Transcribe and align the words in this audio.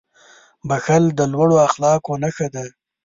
•بښل 0.67 1.03
د 1.17 1.19
لوړو 1.33 1.57
اخلاقو 1.67 2.11
نښه 2.23 2.47
ده. 2.53 2.63